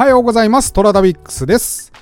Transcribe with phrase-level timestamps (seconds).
[0.00, 0.72] はようございます。
[0.72, 1.92] トラダビックスです。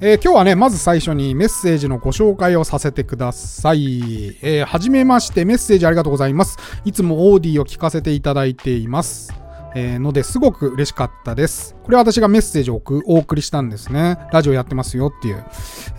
[0.00, 4.38] えー今日はね、まず最初にメッセージのご紹介をさせてください。
[4.40, 6.56] えーはじめまして、メッセージありがとうございます。
[6.84, 9.34] いつもオーディを聞かせていただいています。
[9.74, 11.76] えーので、すごく嬉しかったです。
[11.82, 14.18] これは私がメッセージを送お送りしたんですね。
[14.32, 15.44] ラジオやってますよっていう。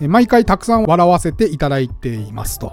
[0.00, 2.72] えー毎回たくさん笑わせていただいていますと。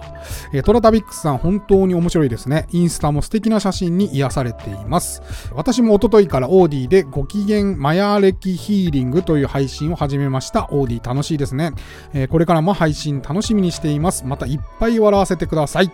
[0.54, 2.68] えートラタビックスさん本当に面白いですね。
[2.72, 5.22] インスタも素敵な写真に癒されています。
[5.54, 10.68] 私も一昨日からオーディでご機嫌マヤ暦ヒーリングという配信を始めました。
[10.72, 11.72] オーディ楽しいですね。
[12.14, 14.26] えーこれからも配信楽しみにしています。
[14.26, 15.92] またいっぱい笑わせてください。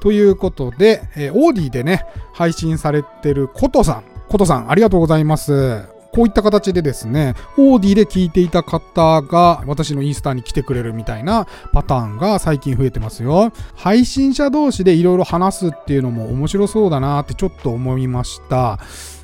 [0.00, 4.15] ということで、えーオーディでね、配信されてるコトさん。
[4.28, 5.84] コトさん、ありがとうございます。
[6.12, 13.52] こういった形でですね、オーディで聞いていた方が私のインスタに来てくれるみたいなパターンが最近増えてますよ。
[13.74, 18.78] 配信者同士でいろいろ話すっていうのも面白そうだなってちょっと思いました。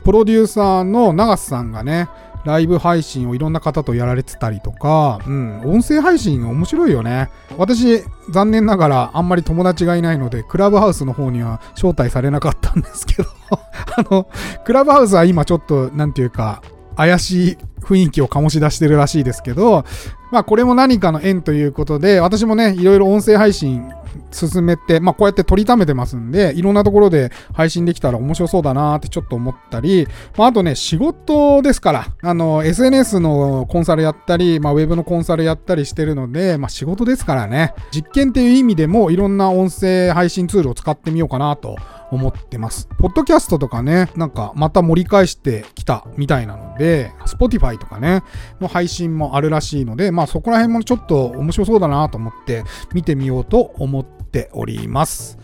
[0.04, 2.08] プロデューサーの長瀬さんがね、
[2.44, 7.30] ライブ配信をいろんな方とやられてたりとか、うん、音声配信面白いよね。
[7.56, 13.28] 私、残念ながらあんまり友達がいないので、クラブハウスの方には招待されなかったんですけど、
[13.96, 14.28] あの、
[14.64, 16.62] クラブハウスは今ちょっと、なんていうか、
[16.96, 19.84] 怪しい雰囲気を醸し出してるらしいですけど、
[20.30, 23.90] まあこれも何かの縁ということで、私もね、いろいろ音声配信
[24.30, 41.76] 進めて、まあこうやって取りためてますんで、いろんなところで配信できたら面白そうだなーってちょっと思ったり、まああとね、仕事ですから、あの、SNS のコンサルやったり、まあウェブのコンサルやったりしてるので、まあ仕事ですからね、実験っていう意味でもいろんな音声配信ツールを使ってみようかなと
[42.12, 42.88] 思ってます。
[42.98, 48.22] ポッドキャストとかね、なんかまた盛り返してきたみたいなので、Spotify とかね、
[48.60, 55.38] の配信もあるらしいので、まあそこら辺もちょっと面白そうだなと思って見てみようと思っております。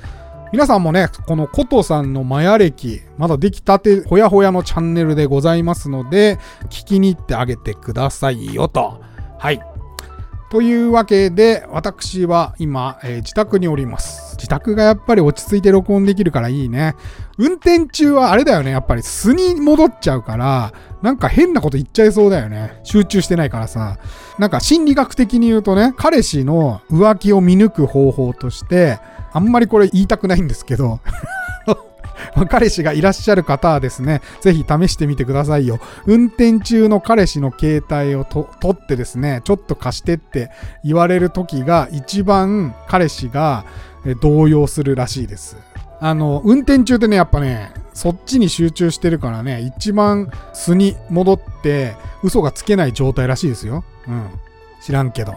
[0.53, 6.39] 皆さんもね、このコトさんのマヤ歴、まだできたてほやほやのチャンネルでございますので、
[6.71, 9.03] 聞きに行ってあげてくださいよと。
[9.39, 9.78] はい。
[10.51, 14.37] というわけで、私は今、えー自宅におります。
[14.37, 16.95] 自宅がやっぱり落ち着いて録音できるからいいね。
[17.37, 20.73] 運転中はあれだよね、やっぱり素に戻っちゃうから、
[21.03, 22.81] なんか変なこと言っちゃいそうだよね。
[22.83, 23.99] 集中してないからさ。
[24.39, 28.99] なんか心理学的に言うとね、彼氏の浮気を見抜く方法として、
[29.33, 31.01] あんまりこれ言いたくないんですけど、
[32.37, 35.79] ま 彼氏がいらっしゃる方はですね、ぜひ試してみてくださいよ。
[36.07, 40.51] 運転中の彼氏の携帯をと取ってですね、ちょっと貸してって
[40.85, 43.65] 言われる時が一番彼氏が
[44.21, 45.57] 動揺するらしいです。
[46.01, 53.85] あの、運転中ってね、やっぱね、そっちに集中してるからね、一番素に戻って嘘がつけない状態らしいですよ。
[54.07, 54.27] うん。
[54.81, 55.35] 知らんけど。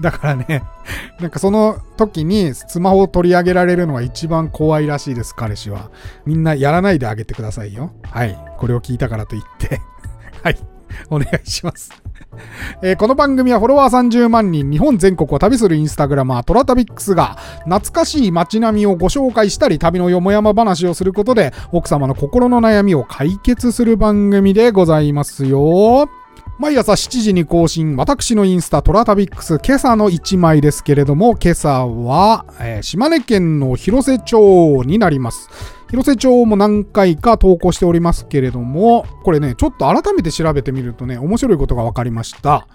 [0.00, 0.62] だからね、
[1.20, 5.90] なんかその時にスマホを取り上げられるのが一番怖いらしいです、彼氏は。
[6.24, 7.92] みんなやらないであげてくださいよ。
[8.10, 8.38] はい。
[8.58, 9.80] これを聞いたからといって。
[10.42, 10.58] はい。
[11.10, 11.90] お願いします。
[12.82, 26.08] えーこの番組はフォロワー30万人、日本全国を旅するインスタグラマー、トラタビックスが、懐かしい街並みをご紹介したり、旅のよもやま話をすることで、奥様の心の悩みを解決する番組でございますよ。
[26.58, 35.48] 毎朝7時に更新、私のインスタ、トラタビックス、今朝の1枚ですけれども、今朝は、えー島根県の広瀬町になります。
[35.88, 42.66] 広瀬町も何回か投稿しておりますけれども、これね、ちょっと改めて調べてみるとね、面白いことが分かりました。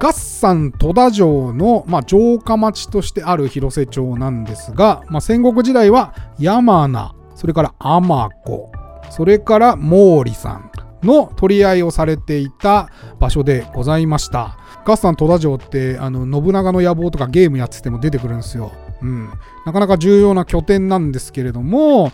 [0.00, 8.72] 合山戸田城の、まあ、城下町としてある広瀬町なんですが、まあ、戦国時代は山名、それから天子、
[9.10, 10.70] それから毛利さん
[11.04, 14.58] の取り合いをされていた場所でございました。
[14.84, 18.72] 合山戸田城ってあの信長の野望とかゲームやってても出てくるんですよ。
[19.02, 19.30] うん、
[19.66, 22.12] なかなか重要な拠点なんですけれども、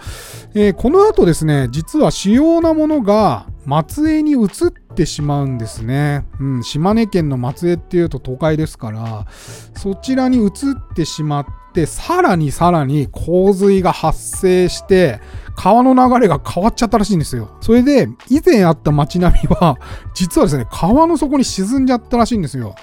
[0.54, 4.48] えーこの後ですね、実は主要なものが松江に移っ
[4.96, 6.26] てしまうんですね。
[6.40, 9.26] うん、島根県の松江っていうと都会ですから、
[9.76, 10.50] そちらに移っ
[10.94, 15.20] てしまって、さらにさらに洪水が発生して、
[15.56, 17.50] 川の流れが変わっちゃったらしいんですよ。
[17.60, 19.76] それで、以前あった街並みは、
[20.14, 22.74] 実はですね、川の底に沈んじゃったらしいんですよ。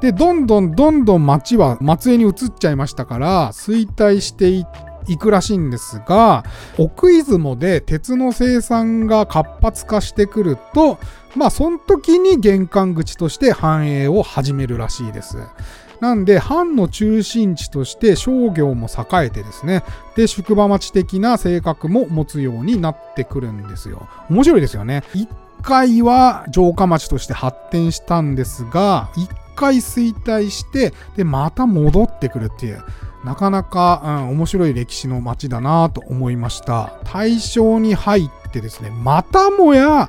[0.00, 4.64] で、どんどんどんどん町は松江に移っちゃいましたから、衰退してい
[5.06, 6.44] いくらしいんですが、
[6.78, 10.98] 奥出雲で鉄の生産が活発化してくると、
[11.36, 15.38] まあ、その時に玄関口として繁栄を始めるらしいです。
[16.00, 19.84] なんで、藩の中心地として商業も栄えてですね、
[20.16, 24.08] で、宿場町的な性格も持つようになってくるんですよ。
[24.30, 25.02] 面白いですよね。
[25.14, 25.28] 一
[25.62, 32.82] 回は城下町として発展したんですが、一回衰退して、で、また戻ってくるっていう。
[33.24, 36.94] なかなか、うん、面白い歴史の街だなと思いました。
[37.04, 40.08] 大正に入ってですね、またもや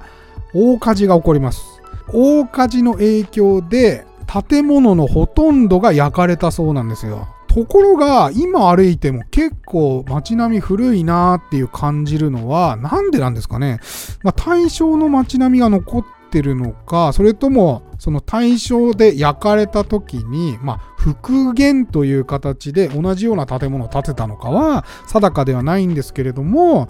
[0.53, 1.81] 大火事が起こります。
[2.13, 4.05] 大火事の影響で
[4.49, 7.27] 建物のほとんどが焼かれたそうなんですよ。
[7.47, 13.81] ところが、今歩いても結構街並み古いなーっていう感じるのは、なんでなんですかね。
[14.23, 26.87] まあ、大正の街並みが残ってるのか、それとも、その対象で焼かれた時に、まあ、復元という形で同じような建物を建てたのかは定かではないんですけれども、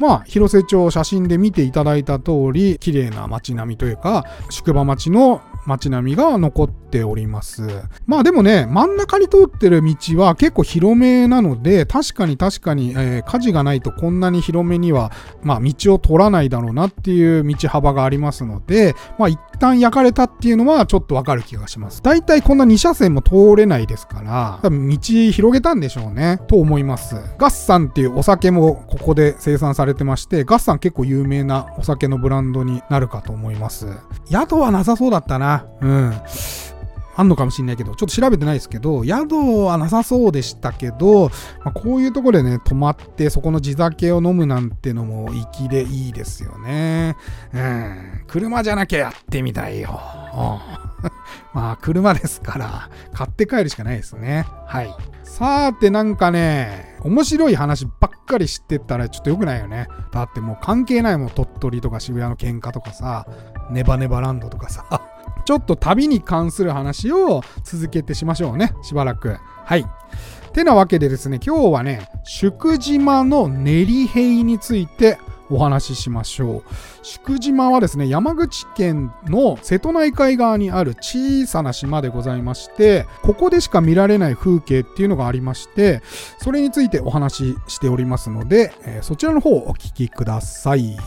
[0.00, 7.62] まあ、広瀬町写真で見ていただいた通り、綺麗な街並みというか、宿場町の街並みが残っております。
[8.06, 15.12] まあでもね、真ん中に通ってる道は結構広めなので、確かに確かに、えー、火事がないとこんなに広めには、
[15.42, 22.02] まあ道を取らないだろうなっていう道幅がありますので、まあ一旦焼かれたっていうのはちょっとわかる気がします。
[22.02, 27.16] 大体こんな2車線も通れないですから、多分道広げたんでしょうね、と思います。
[27.38, 33.88] ガッサンっていうお酒もここで生産されてまして、ガッサン結構有名なお酒のブランドになるかと思います。
[34.30, 35.57] 宿はなさそうだったな。
[35.80, 36.12] うん。
[37.18, 41.30] あんのかもしんないけど、ちょっと調べてないですけど、宿はなさそうでしたけど、
[41.64, 47.16] まあ、こういうところでね、泊まって、そこの地酒を飲むなんてのも粋でいいですよね。
[47.52, 48.24] うん。
[48.28, 50.00] 車じゃなきゃやってみたいよ。
[51.52, 54.46] まあ、車ですから、買って帰るしかないですね。
[54.66, 54.94] はい。
[55.24, 59.88] さーて、なんかね、面白い話ばっかり知ってたらちょっと良くないよね。
[60.12, 63.26] だってもう関係ないもん、鳥取とか渋谷の喧嘩とかさ、
[63.70, 65.07] ネバネバランドとかさ。
[65.48, 68.74] ちょっと旅に関する話を続けてしましょうね。
[68.82, 69.38] しばらく。
[69.64, 69.86] はい。
[70.52, 75.18] てなわけでですね、今日はね、宿島の練り塀について
[75.48, 76.62] お話ししましょう。
[77.02, 86.02] 宿島はですね、山口県の瀬戸内海側にある小さな島でございまして、ここでしか見られない風景っていうのがありまして、
[86.42, 90.98] それについてお話ししておりますので、え、そちらの方をお聞きください。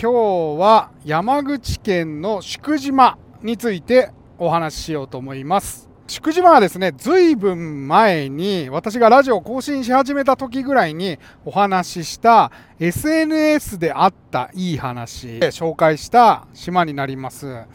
[0.00, 5.88] 今日は山口県の宿島についてお話ししようと思います。
[6.08, 12.50] 宿島はですね、ずいぶん前に私がラジオを更新し始めた時ぐらいにお話しした
[12.80, 17.66] SNS であったいい話で紹介した島になります。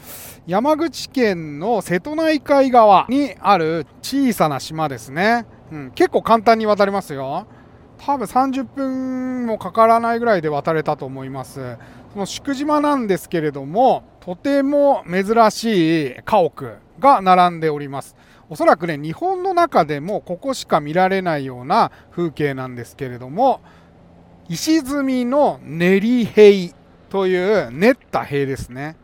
[0.46, 5.46] 山口県の瀬戸内海側にある小さな島ですね。
[5.72, 7.48] うん、結構簡単に渡れますよ。
[7.98, 11.78] 多分30分もかからないぐらいで渡れたと思います。
[12.14, 18.18] その宿島なんですけれども、とても珍しい家屋が並んでおります。
[18.50, 23.62] おそらくね、日本の中でもここしか見られないような風景なんですけれども、
[24.50, 26.74] 石積みの練り塀
[27.08, 28.98] という練った塀ですね。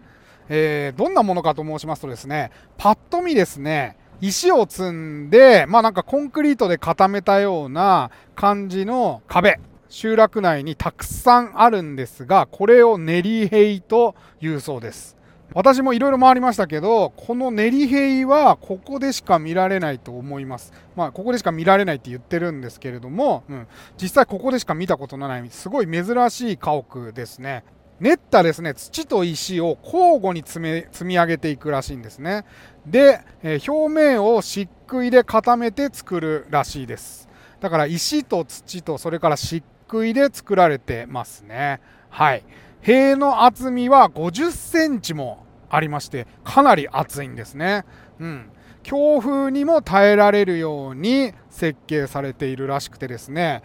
[0.49, 9.57] えー、どんなものかと申しますとですね、パッと見ですね、石を積んで、まあなんかコンクリートで固めたような感じの壁、
[9.93, 15.15] 集落内にたくさんあるんですが、これを練り塀というそうです。
[15.53, 20.73] 私もいろいろ回りましたけど、この練り塀はここでしか見られないと思います。
[20.95, 23.67] まあ、ここでしか見られないって言ってるんですけれども、うん、
[24.01, 27.63] 実際ここでしか見たことのない、すごい珍しい家屋ですね。
[27.99, 32.45] 練ったですね、土と石を交互に積め積み上げていくらしいんですね。
[32.87, 37.29] で、えー、表面を漆喰で固めて作るらしいです。
[37.59, 39.63] だから石と土とそれから漆
[40.01, 41.79] 喰で作られてますね。
[42.09, 42.43] はい。
[42.81, 47.85] 塀の厚みは50センチもありまして、かなり厚いんですね。
[48.19, 48.49] うん。
[48.83, 53.63] 強風にも耐えられるように設計されているらしくてですね、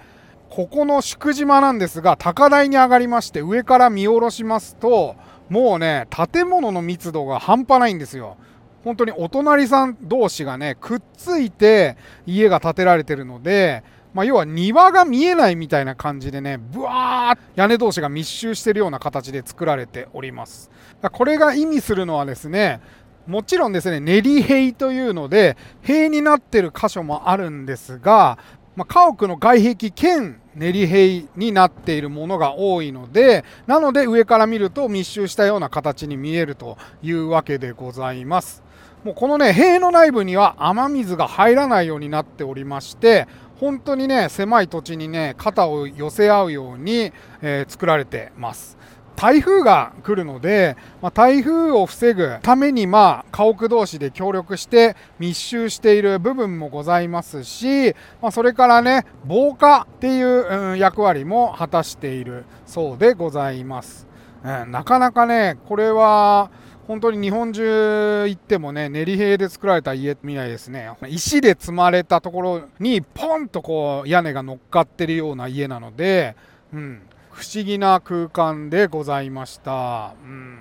[0.49, 5.17] ここの宿島なんですが、高台に上がりまして、上から見下ろしますと、
[5.49, 8.37] もうね、建物の密度が半端ないんですよ。
[8.85, 13.83] 本当にお隣さん同士がね、くっついて家が建てられてるので、
[14.15, 20.71] まあ、要は庭が見えないみたいな感じでね、ぶわー屋根同士が密集しているような形で作られております。
[21.13, 22.81] これが意味するのはですね、
[23.27, 28.39] もちろんですね、練り塀というので、塀になっている箇所もあるんですが、
[28.75, 38.63] まあ、家屋の外壁兼練り塀になっているものが多いので、なので上から見ると密集したような形に見えるというわけでございます。
[39.05, 43.29] もうこのね、塀の内部には雨水が入らないようになっておりまして、
[43.61, 47.13] 本当にね、狭い土地にね、肩を寄せ合うように、
[47.43, 48.79] えー、作られてます。
[49.17, 64.07] 台風が来るので、まあ、台風を防ぐために、まあ、家屋同士で協力して密集している部分もございますし、まあ、それからね、防火っていう、うん、役割も果たしているそうでございます。
[64.45, 66.53] うん、なかなかね、これは、
[66.89, 70.91] 本当に日本中行ってもね、練り塀で作られた家見ないですね。
[71.07, 76.35] 石で積まれたところにポンとこう屋根が乗っかってるような家なので、
[76.73, 80.15] うん、不思議な空間でございました。
[80.25, 80.61] うん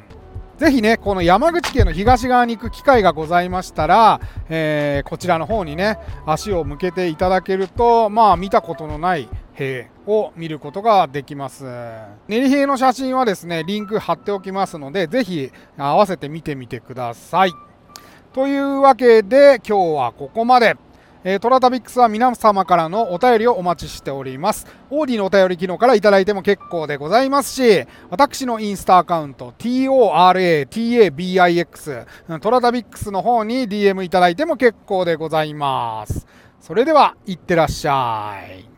[0.58, 4.20] ぜひね、この山口県の東側に行く機会がございましたら、
[4.50, 11.66] えー、こちらの方にね、足を向けていただけると、まあ見たことのない塀を見ることができます。
[12.28, 17.54] 練り塀の写真はですね、リンク貼っておきますので、ぜひ合わせて見てみてください。
[18.34, 20.78] というわけで、今日はここまで。
[21.24, 24.68] え、トラタビックスは皆様からのお便りをお待ちしております。
[24.92, 30.70] オーディのお便り機能からいただいても結構でございますし、私のインスタアカウント、TORATABIX、
[32.40, 36.28] トラタビックスの方に DM いただいても結構でございます。
[36.62, 38.77] それでは、いってらっしゃい。